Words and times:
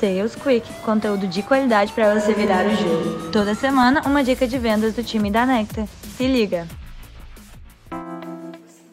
Sales 0.00 0.34
Quick, 0.34 0.66
conteúdo 0.82 1.28
de 1.28 1.42
qualidade 1.42 1.92
para 1.92 2.18
você 2.18 2.32
virar 2.32 2.64
o 2.64 2.70
jogo. 2.74 3.30
Toda 3.30 3.54
semana, 3.54 4.00
uma 4.06 4.24
dica 4.24 4.48
de 4.48 4.56
vendas 4.56 4.94
do 4.94 5.04
time 5.04 5.30
da 5.30 5.44
Nectar. 5.44 5.86
Se 6.16 6.26
liga! 6.26 6.66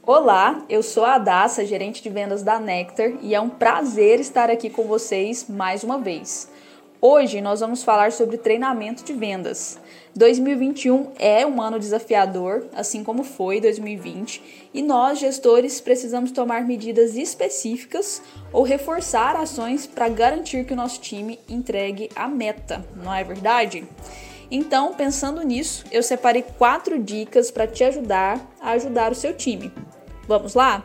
Olá, 0.03 0.61
eu 0.67 0.83
sou 0.83 1.05
a 1.05 1.15
Adassa, 1.15 1.65
gerente 1.65 2.03
de 2.03 2.09
vendas 2.09 2.43
da 2.43 2.59
Nectar, 2.59 3.13
e 3.21 3.33
é 3.33 3.39
um 3.39 3.47
prazer 3.47 4.19
estar 4.19 4.49
aqui 4.49 4.69
com 4.69 4.83
vocês 4.83 5.45
mais 5.47 5.81
uma 5.81 5.97
vez. 5.97 6.51
Hoje 6.99 7.41
nós 7.41 7.59
vamos 7.59 7.83
falar 7.83 8.11
sobre 8.11 8.37
treinamento 8.37 9.03
de 9.03 9.13
vendas. 9.13 9.77
2021 10.15 11.11
é 11.19 11.45
um 11.45 11.61
ano 11.61 11.77
desafiador, 11.77 12.65
assim 12.73 13.03
como 13.03 13.23
foi 13.23 13.61
2020, 13.61 14.69
e 14.73 14.81
nós, 14.81 15.19
gestores, 15.19 15.79
precisamos 15.79 16.31
tomar 16.31 16.65
medidas 16.65 17.15
específicas 17.15 18.19
ou 18.51 18.63
reforçar 18.63 19.35
ações 19.35 19.85
para 19.85 20.09
garantir 20.09 20.65
que 20.65 20.73
o 20.73 20.75
nosso 20.75 20.99
time 20.99 21.39
entregue 21.47 22.09
a 22.15 22.27
meta, 22.27 22.83
não 22.95 23.13
é 23.13 23.23
verdade? 23.23 23.83
Então, 24.49 24.95
pensando 24.95 25.43
nisso, 25.43 25.85
eu 25.91 26.01
separei 26.01 26.43
quatro 26.57 26.97
dicas 26.97 27.51
para 27.51 27.67
te 27.67 27.83
ajudar 27.83 28.43
a 28.59 28.71
ajudar 28.71 29.11
o 29.11 29.15
seu 29.15 29.35
time. 29.35 29.71
Vamos 30.27 30.55
lá? 30.55 30.83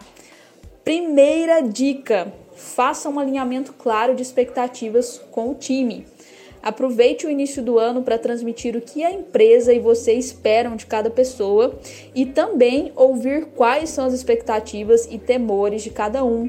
Primeira 0.84 1.62
dica: 1.62 2.30
faça 2.62 3.08
um 3.08 3.18
alinhamento 3.18 3.72
claro 3.72 4.14
de 4.14 4.22
expectativas 4.22 5.20
com 5.30 5.50
o 5.50 5.54
time. 5.54 6.06
Aproveite 6.62 7.26
o 7.26 7.30
início 7.30 7.60
do 7.60 7.78
ano 7.78 8.02
para 8.02 8.16
transmitir 8.16 8.76
o 8.76 8.80
que 8.80 9.02
a 9.02 9.10
empresa 9.10 9.74
e 9.74 9.80
você 9.80 10.12
esperam 10.12 10.76
de 10.76 10.86
cada 10.86 11.10
pessoa 11.10 11.74
e 12.14 12.24
também 12.24 12.92
ouvir 12.94 13.46
quais 13.46 13.90
são 13.90 14.06
as 14.06 14.14
expectativas 14.14 15.08
e 15.10 15.18
temores 15.18 15.82
de 15.82 15.90
cada 15.90 16.24
um. 16.24 16.48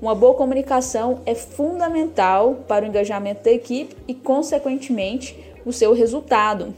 Uma 0.00 0.14
boa 0.14 0.34
comunicação 0.34 1.22
é 1.24 1.34
fundamental 1.34 2.56
para 2.68 2.84
o 2.84 2.88
engajamento 2.88 3.42
da 3.42 3.50
equipe 3.50 3.96
e, 4.06 4.14
consequentemente, 4.14 5.36
o 5.64 5.72
seu 5.72 5.94
resultado. 5.94 6.74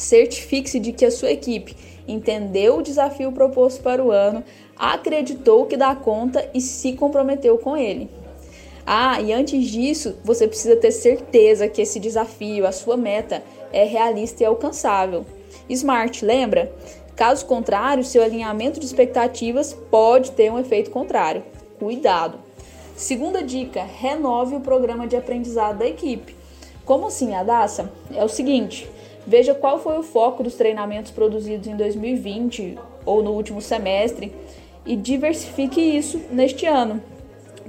Certifique-se 0.00 0.80
de 0.80 0.92
que 0.92 1.04
a 1.04 1.10
sua 1.10 1.30
equipe 1.30 1.76
entendeu 2.08 2.78
o 2.78 2.82
desafio 2.82 3.30
proposto 3.30 3.82
para 3.82 4.02
o 4.02 4.10
ano, 4.10 4.42
acreditou 4.74 5.66
que 5.66 5.76
dá 5.76 5.94
conta 5.94 6.48
e 6.54 6.60
se 6.60 6.94
comprometeu 6.94 7.58
com 7.58 7.76
ele. 7.76 8.08
Ah, 8.86 9.20
e 9.20 9.30
antes 9.30 9.66
disso, 9.66 10.16
você 10.24 10.48
precisa 10.48 10.74
ter 10.74 10.90
certeza 10.90 11.68
que 11.68 11.82
esse 11.82 12.00
desafio, 12.00 12.66
a 12.66 12.72
sua 12.72 12.96
meta, 12.96 13.44
é 13.70 13.84
realista 13.84 14.42
e 14.42 14.46
alcançável. 14.46 15.26
Smart, 15.68 16.24
lembra? 16.24 16.72
Caso 17.14 17.44
contrário, 17.44 18.02
seu 18.02 18.22
alinhamento 18.22 18.80
de 18.80 18.86
expectativas 18.86 19.74
pode 19.90 20.30
ter 20.30 20.50
um 20.50 20.58
efeito 20.58 20.90
contrário. 20.90 21.44
Cuidado! 21.78 22.38
Segunda 22.96 23.42
dica: 23.42 23.82
renove 23.84 24.56
o 24.56 24.60
programa 24.60 25.06
de 25.06 25.14
aprendizado 25.14 25.80
da 25.80 25.86
equipe. 25.86 26.34
Como 26.86 27.08
assim, 27.08 27.34
Adassa? 27.34 27.92
É 28.14 28.24
o 28.24 28.28
seguinte: 28.28 28.88
veja 29.26 29.54
qual 29.54 29.78
foi 29.78 29.98
o 29.98 30.02
foco 30.02 30.42
dos 30.42 30.54
treinamentos 30.54 31.10
produzidos 31.10 31.66
em 31.66 31.76
2020 31.76 32.78
ou 33.04 33.22
no 33.22 33.32
último 33.32 33.60
semestre 33.60 34.32
e 34.84 34.96
diversifique 34.96 35.80
isso 35.80 36.20
neste 36.30 36.66
ano. 36.66 37.02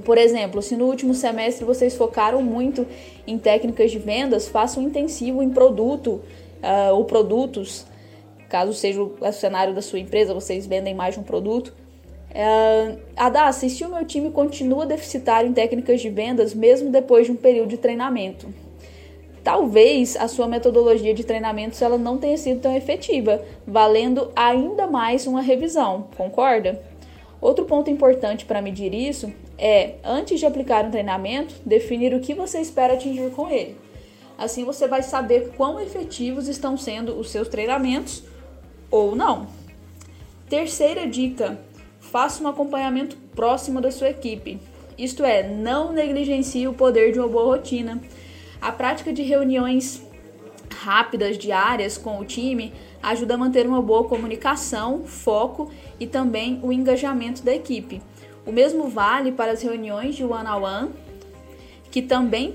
Por 0.04 0.18
exemplo, 0.18 0.60
se 0.62 0.76
no 0.76 0.86
último 0.86 1.14
semestre 1.14 1.64
vocês 1.64 1.94
focaram 1.94 2.42
muito 2.42 2.86
em 3.26 3.38
técnicas 3.38 3.90
de 3.90 3.98
vendas, 3.98 4.48
faça 4.48 4.80
um 4.80 4.84
intensivo 4.84 5.42
em 5.42 5.50
produto 5.50 6.20
uh, 6.62 6.94
ou 6.94 7.04
produtos, 7.04 7.86
caso 8.48 8.72
seja 8.72 9.02
o 9.02 9.32
cenário 9.32 9.74
da 9.74 9.82
sua 9.82 9.98
empresa, 9.98 10.34
vocês 10.34 10.66
vendem 10.66 10.94
mais 10.94 11.14
de 11.14 11.20
um 11.20 11.22
produto. 11.22 11.72
Uh, 12.30 13.52
se 13.52 13.84
o 13.84 13.90
meu 13.90 14.04
time 14.06 14.30
continua 14.30 14.86
deficitário 14.86 15.50
em 15.50 15.52
técnicas 15.52 16.00
de 16.00 16.08
vendas 16.08 16.54
mesmo 16.54 16.90
depois 16.90 17.26
de 17.26 17.32
um 17.32 17.36
período 17.36 17.68
de 17.68 17.76
treinamento. 17.76 18.48
Talvez 19.42 20.16
a 20.16 20.28
sua 20.28 20.46
metodologia 20.46 21.12
de 21.12 21.24
treinamentos 21.24 21.82
ela 21.82 21.98
não 21.98 22.16
tenha 22.16 22.38
sido 22.38 22.60
tão 22.60 22.76
efetiva, 22.76 23.42
valendo 23.66 24.30
ainda 24.36 24.86
mais 24.86 25.26
uma 25.26 25.42
revisão, 25.42 26.06
concorda? 26.16 26.80
Outro 27.40 27.64
ponto 27.64 27.90
importante 27.90 28.44
para 28.44 28.62
medir 28.62 28.94
isso 28.94 29.32
é, 29.58 29.94
antes 30.04 30.38
de 30.38 30.46
aplicar 30.46 30.84
um 30.84 30.90
treinamento, 30.92 31.54
definir 31.66 32.14
o 32.14 32.20
que 32.20 32.34
você 32.34 32.60
espera 32.60 32.94
atingir 32.94 33.30
com 33.32 33.50
ele. 33.50 33.76
Assim 34.38 34.64
você 34.64 34.86
vai 34.86 35.02
saber 35.02 35.52
quão 35.56 35.80
efetivos 35.80 36.46
estão 36.46 36.76
sendo 36.76 37.18
os 37.18 37.30
seus 37.30 37.48
treinamentos 37.48 38.22
ou 38.90 39.16
não. 39.16 39.48
Terceira 40.48 41.06
dica: 41.06 41.58
faça 41.98 42.42
um 42.44 42.48
acompanhamento 42.48 43.16
próximo 43.34 43.80
da 43.80 43.90
sua 43.90 44.10
equipe. 44.10 44.60
Isto 44.96 45.24
é, 45.24 45.42
não 45.42 45.92
negligencie 45.92 46.68
o 46.68 46.74
poder 46.74 47.12
de 47.12 47.18
uma 47.18 47.28
boa 47.28 47.56
rotina. 47.56 48.00
A 48.62 48.70
prática 48.70 49.12
de 49.12 49.22
reuniões 49.22 50.00
rápidas, 50.70 51.36
diárias 51.36 51.98
com 51.98 52.20
o 52.20 52.24
time, 52.24 52.72
ajuda 53.02 53.34
a 53.34 53.36
manter 53.36 53.66
uma 53.66 53.82
boa 53.82 54.04
comunicação, 54.04 55.02
foco 55.04 55.68
e 55.98 56.06
também 56.06 56.60
o 56.62 56.72
engajamento 56.72 57.42
da 57.42 57.52
equipe. 57.52 58.00
O 58.46 58.52
mesmo 58.52 58.88
vale 58.88 59.32
para 59.32 59.50
as 59.50 59.62
reuniões 59.62 60.14
de 60.14 60.22
one-on-one, 60.22 60.90
que 61.90 62.00
também 62.00 62.54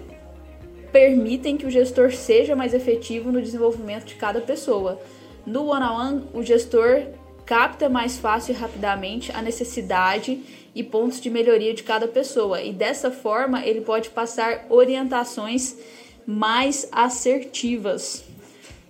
permitem 0.93 1.57
que 1.57 1.65
o 1.65 1.69
gestor 1.69 2.13
seja 2.13 2.55
mais 2.55 2.73
efetivo 2.73 3.29
no 3.29 3.41
desenvolvimento 3.41 4.05
de 4.05 4.15
cada 4.15 4.39
pessoa. 4.39 5.01
No 5.45 5.65
one-on-one, 5.65 6.23
o 6.33 6.41
gestor 6.41 7.01
capta 7.47 7.87
mais 7.87 8.17
fácil 8.17 8.53
e 8.53 8.57
rapidamente 8.57 9.31
a 9.31 9.41
necessidade 9.41 10.43
e 10.75 10.83
pontos 10.83 11.21
de 11.21 11.29
melhoria 11.29 11.73
de 11.73 11.81
cada 11.81 12.07
pessoa, 12.07 12.61
e 12.61 12.73
dessa 12.73 13.09
forma 13.09 13.65
ele 13.65 13.81
pode 13.81 14.09
passar 14.09 14.65
orientações 14.69 15.77
mais 16.25 16.89
assertivas. 16.91 18.25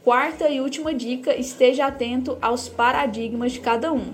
Quarta 0.03 0.49
e 0.49 0.59
última 0.59 0.91
dica: 0.91 1.35
esteja 1.35 1.85
atento 1.85 2.35
aos 2.41 2.67
paradigmas 2.67 3.51
de 3.51 3.59
cada 3.59 3.93
um. 3.93 4.13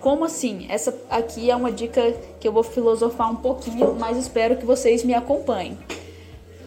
Como 0.00 0.24
assim? 0.24 0.66
Essa 0.68 0.98
aqui 1.08 1.48
é 1.48 1.54
uma 1.54 1.70
dica 1.70 2.12
que 2.40 2.48
eu 2.48 2.52
vou 2.52 2.64
filosofar 2.64 3.30
um 3.30 3.36
pouquinho, 3.36 3.94
mas 3.94 4.16
espero 4.16 4.56
que 4.56 4.66
vocês 4.66 5.04
me 5.04 5.14
acompanhem. 5.14 5.78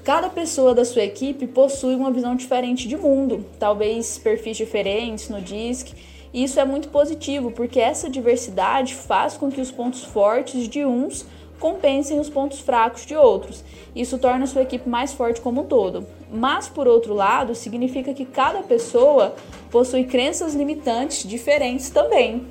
Cada 0.05 0.29
pessoa 0.29 0.73
da 0.73 0.85
sua 0.85 1.03
equipe 1.03 1.45
possui 1.45 1.95
uma 1.95 2.11
visão 2.11 2.35
diferente 2.35 2.88
de 2.88 2.95
mundo, 2.95 3.45
talvez 3.59 4.17
perfis 4.17 4.55
diferentes 4.55 5.28
no 5.28 5.41
DISC. 5.41 5.94
E 6.35 6.44
isso 6.44 6.59
é 6.59 6.66
muito 6.66 6.90
positivo, 6.90 7.50
porque 7.50 7.79
essa 7.79 8.09
diversidade 8.09 8.94
faz 8.94 9.38
com 9.38 9.50
que 9.50 9.62
os 9.62 9.72
pontos 9.72 10.03
fortes 10.03 10.68
de 10.68 10.84
uns 10.84 11.25
compensem 11.62 12.19
os 12.19 12.29
pontos 12.29 12.59
fracos 12.59 13.06
de 13.06 13.16
outros. 13.16 13.63
Isso 13.96 14.18
torna 14.18 14.46
sua 14.46 14.63
equipe 14.63 14.90
mais 14.90 15.13
forte 15.13 15.40
como 15.40 15.62
um 15.62 15.66
todo. 15.66 16.06
Mas, 16.29 16.68
por 16.68 16.90
outro 16.90 17.13
lado, 17.13 17.56
significa 17.56 18.13
que 18.13 18.25
cada 18.25 18.62
pessoa 18.63 19.34
possui 19.72 20.03
crenças 20.03 20.53
limitantes 20.53 21.25
diferentes 21.25 21.90
também. 21.90 22.46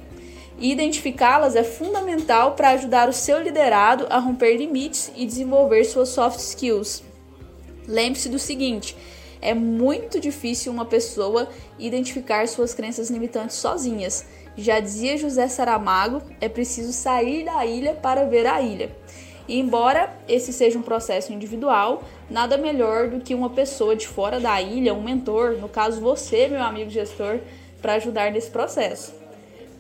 E 0.59 0.73
identificá-las 0.73 1.55
é 1.55 1.63
fundamental 1.63 2.53
para 2.53 2.71
ajudar 2.71 3.11
o 3.11 3.13
seu 3.13 3.43
liderado 3.43 4.07
a 4.09 4.19
romper 4.19 4.57
limites 4.57 5.13
e 5.15 5.27
desenvolver 5.27 5.85
suas 5.85 6.09
soft 6.09 6.39
skills. 6.39 7.03
Lembre-se 7.87 8.31
do 8.31 8.39
seguinte: 8.39 8.97
é 9.45 9.53
muito 9.53 10.19
difícil 10.19 10.73
uma 10.73 10.87
pessoa 10.87 11.49
identificar 11.79 12.49
suas 12.49 12.73
crenças 12.73 13.11
limitantes 13.11 13.57
sozinhas. 13.57 14.27
Já 14.57 14.81
dizia 14.81 15.19
José 15.19 15.47
Saramago, 15.49 16.23
é 16.41 16.49
preciso 16.49 16.93
sair 16.93 17.45
da 17.45 17.65
ilha 17.67 17.93
para 17.93 18.25
ver 18.25 18.47
a 18.47 18.63
ilha. 18.63 18.91
E 19.47 19.59
embora 19.59 20.19
esse 20.27 20.53
seja 20.53 20.79
um 20.79 20.83
processo 20.83 21.33
individual, 21.33 22.03
nada 22.31 22.57
melhor 22.57 23.11
do 23.11 23.21
que 23.21 23.35
uma 23.35 23.51
pessoa 23.51 23.95
de 23.95 24.09
fora 24.09 24.41
da 24.41 24.61
ilha, 24.63 24.95
um 24.95 25.03
mentor, 25.03 25.59
no 25.61 25.69
caso 25.69 26.01
você, 26.01 26.49
meu 26.49 26.63
amigo 26.63 26.89
gestor, 26.89 27.41
para 27.83 27.95
ajudar 27.95 28.33
nesse 28.33 28.51
processo. 28.51 29.24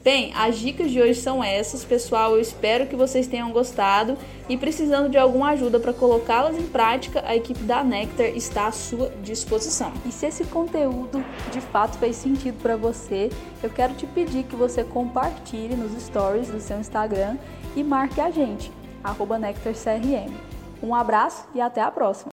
Bem, 0.05 0.35
as 0.37 0.59
dicas 0.59 0.91
de 0.91 1.01
hoje 1.01 1.15
são 1.15 1.43
essas, 1.43 1.83
pessoal. 1.83 2.35
Eu 2.35 2.41
espero 2.43 2.87
que 2.87 2.95
vocês 2.95 3.27
tenham 3.27 3.51
gostado 3.51 4.19
e 4.51 4.55
precisando 4.55 5.09
de 5.09 5.17
alguma 5.17 5.49
ajuda 5.53 5.81
para 5.81 5.95
colocá-las 5.95 6.59
em 6.59 6.67
prática, 6.67 7.25
a 7.27 7.35
equipe 7.35 7.61
da 7.61 7.83
Nectar 7.83 8.27
está 8.27 8.67
à 8.67 8.71
sua 8.71 9.09
disposição. 9.23 9.91
E 10.05 10.13
se 10.13 10.27
esse 10.27 10.45
conteúdo 10.45 11.25
de 11.51 11.59
fato 11.59 11.97
fez 11.97 12.17
sentido 12.17 12.61
para 12.61 12.77
você, 12.77 13.31
eu 13.63 13.71
quero 13.71 13.95
te 13.95 14.07
pedir 14.07 14.43
que 14.43 14.55
você 14.55 14.85
compartilhe 14.85 15.75
nos 15.75 15.99
stories 16.03 16.49
do 16.49 16.61
seu 16.61 16.79
Instagram 16.79 17.39
e 17.75 17.83
marque 17.83 18.21
a 18.21 18.31
gente, 18.31 18.71
@nectarcrm. 19.03 20.35
Um 20.83 20.95
abraço 20.95 21.49
e 21.55 21.63
até 21.63 21.81
a 21.81 21.91
próxima! 21.91 22.23